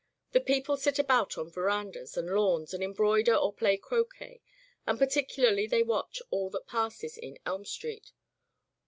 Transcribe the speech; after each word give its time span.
The 0.31 0.41
people 0.41 0.77
sit 0.77 0.97
about 0.97 1.37
on 1.37 1.51
verandas 1.51 2.17
and 2.17 2.27
lawns 2.33 2.73
and 2.73 2.83
embroider 2.83 3.35
or 3.35 3.53
play 3.53 3.77
croquet, 3.77 4.41
and 4.87 4.97
particularly 4.97 5.67
they 5.67 5.83
watch 5.83 6.23
all 6.31 6.49
that 6.49 6.65
passes 6.65 7.19
in 7.19 7.37
Ekn 7.45 7.67
Street. 7.67 8.11